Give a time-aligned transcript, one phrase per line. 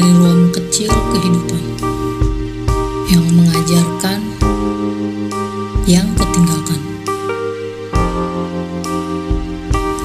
[0.00, 1.60] ruang kecil kehidupan
[3.12, 4.24] yang mengajarkan
[5.84, 6.80] yang kutinggalkan.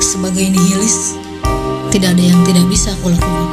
[0.04, 1.16] Sebagai nihilis,
[1.88, 3.48] tidak ada yang tidak bisa aku lakukan.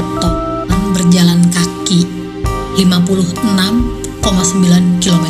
[0.00, 2.08] Ketokan berjalan kaki
[2.80, 5.26] 56,9 km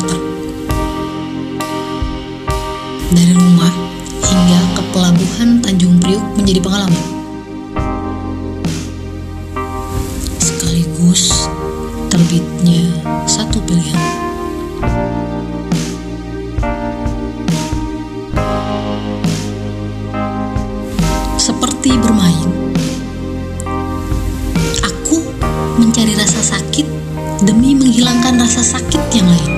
[3.11, 3.73] dari rumah
[4.23, 7.14] hingga ke pelabuhan Tanjung Priuk menjadi pengalaman.
[21.95, 22.49] Seperti bermain,
[24.83, 25.15] aku
[25.79, 26.83] mencari rasa sakit
[27.47, 29.51] demi menghilangkan rasa sakit yang lain.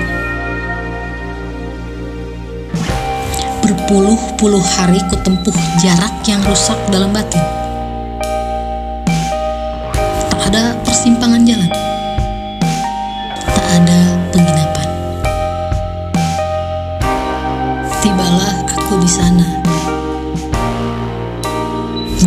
[3.66, 7.42] Berpuluh-puluh hari kutempuh jarak yang rusak dalam batin.
[10.30, 11.74] Tak ada persimpangan jalan.
[13.50, 14.07] Tak ada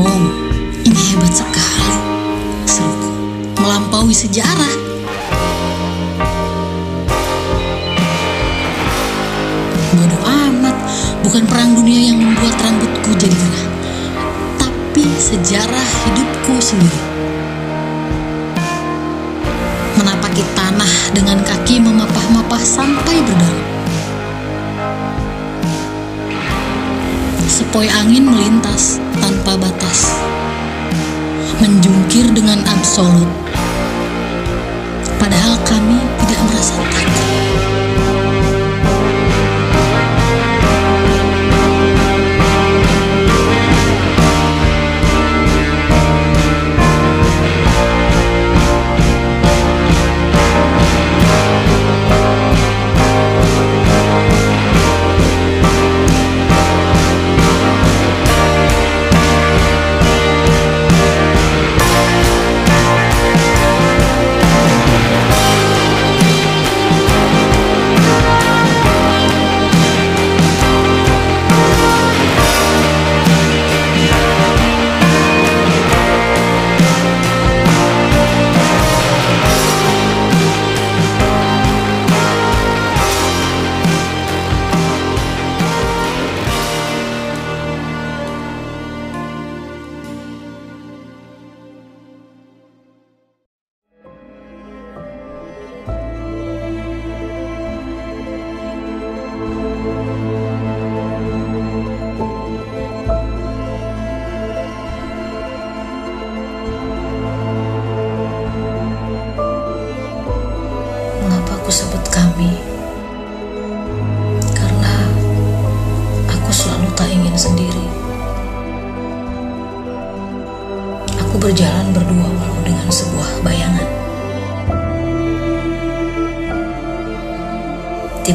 [0.00, 0.16] Wow,
[0.80, 1.96] ini hebat sekali.
[2.64, 3.08] Seruku.
[3.60, 4.72] Melampaui sejarah.
[9.92, 10.76] Bodoh amat,
[11.20, 12.89] bukan perang dunia yang membuat rambutku
[27.60, 30.16] Sepoi angin melintas tanpa batas,
[31.60, 33.28] menjungkir dengan absolut.
[35.20, 37.49] Padahal kami tidak merasa takut.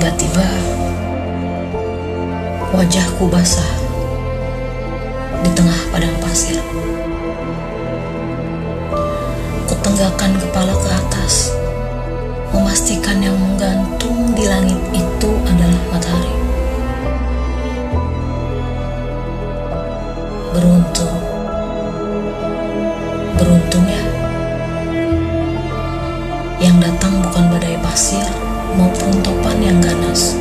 [0.05, 0.45] Tiba-tiba
[2.77, 3.73] wajahku basah
[5.41, 6.61] di tengah padang pasir.
[9.65, 11.57] Kutenggakkan kepala ke atas
[12.53, 14.45] memastikan yang menggantung di
[28.95, 30.39] maupun topan yang ganas.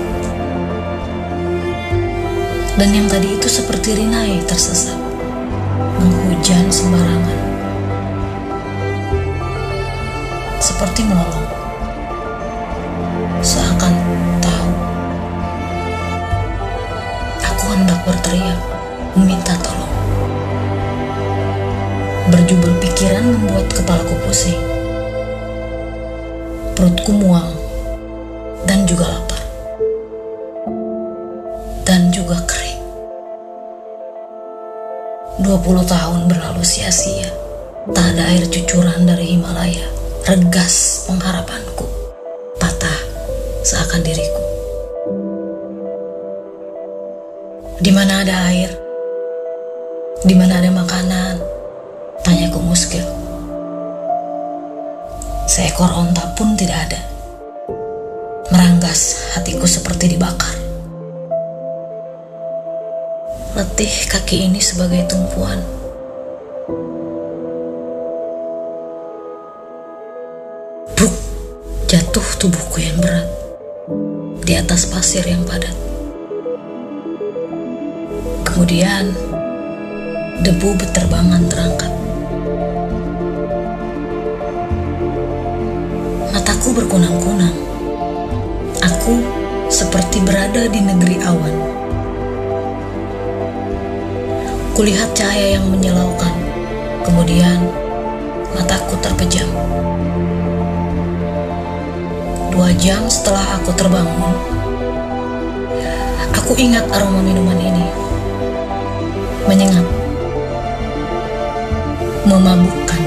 [2.78, 4.94] Dan yang tadi itu seperti rinai tersesat,
[5.98, 7.40] menghujan sembarangan.
[10.62, 11.50] Seperti melolong
[13.42, 13.94] seakan
[14.38, 14.70] tahu.
[17.42, 18.58] Aku hendak berteriak,
[19.18, 19.94] meminta tolong.
[22.30, 24.62] Berjubel pikiran membuat kepalaku pusing.
[26.74, 27.63] Perutku mual
[28.64, 29.42] dan juga lapar.
[31.84, 32.82] Dan juga kering.
[35.44, 37.28] 20 tahun berlalu sia-sia.
[37.92, 39.84] Tak ada air cucuran dari Himalaya.
[40.24, 41.84] Regas pengharapanku
[42.56, 43.00] patah
[43.60, 44.42] seakan diriku.
[47.84, 48.72] Di mana ada air?
[50.24, 51.36] Di mana ada makanan?
[52.24, 53.04] Tanyaku muskil.
[55.44, 57.13] Seekor onta pun tidak ada.
[58.54, 60.54] Meranggas hatiku seperti dibakar.
[63.58, 65.58] Letih kaki ini sebagai tumpuan.
[70.94, 71.10] Bruk,
[71.90, 73.26] jatuh tubuhku yang berat
[74.46, 75.74] di atas pasir yang padat.
[78.46, 79.10] Kemudian,
[80.46, 81.90] debu beterbangan terangkat.
[86.30, 87.73] Mataku berkunang-kunang.
[89.04, 89.20] Aku
[89.68, 91.52] seperti berada di negeri awan.
[94.72, 96.32] Kulihat cahaya yang menyilaukan.
[97.04, 97.68] Kemudian,
[98.56, 99.44] mataku terpejam.
[102.48, 104.32] Dua jam setelah aku terbangun,
[106.32, 107.84] aku ingat aroma minuman ini.
[109.44, 109.84] Menyengat,
[112.24, 113.02] memabukkan,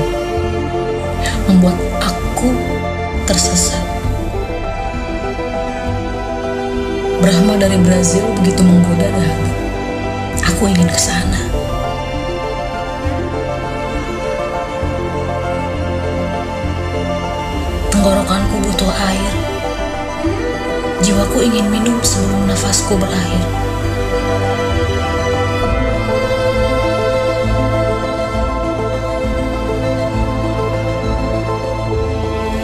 [1.49, 2.53] membuat aku
[3.25, 3.76] tersesat.
[7.27, 9.39] Brahma dari Brazil begitu menggoda dan
[10.47, 11.43] aku ingin ke sana.
[17.91, 19.33] Tenggorokanku butuh air.
[21.03, 23.43] Jiwaku ingin minum sebelum nafasku berakhir.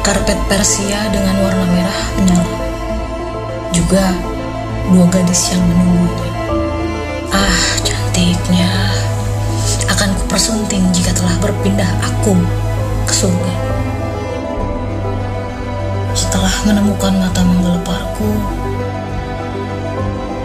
[0.08, 2.56] Karpet Persia dengan warna merah menyala.
[3.76, 4.33] Juga
[4.92, 6.32] dua gadis yang menunggunya.
[7.32, 8.72] Ah, cantiknya.
[9.88, 12.36] Akan kupersunting jika telah berpindah aku
[13.08, 13.54] ke surga.
[16.12, 18.30] Setelah menemukan mata menggeleparku,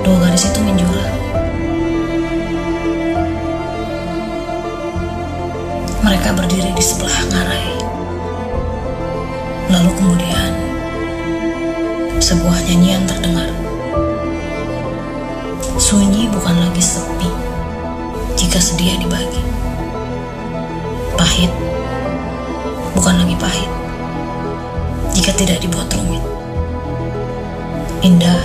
[0.06, 1.06] dua gadis itu menjura.
[6.06, 7.68] Mereka berdiri di sebelah ngarai.
[9.68, 10.50] Lalu kemudian,
[12.16, 13.67] sebuah nyanyian terdengar.
[15.88, 17.32] Sunyi bukan lagi sepi
[18.36, 19.40] jika sedia dibagi.
[21.16, 21.48] Pahit
[22.92, 23.72] bukan lagi pahit
[25.16, 26.20] jika tidak dibuat rumit.
[28.04, 28.36] Indah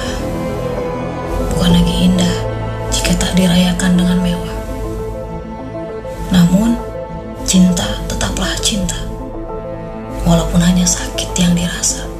[1.51, 2.35] bukan lagi indah
[2.95, 4.55] jika tak dirayakan dengan mewah.
[6.31, 6.79] Namun,
[7.43, 9.03] cinta tetaplah cinta,
[10.23, 12.12] walaupun hanya sakit yang dirasa.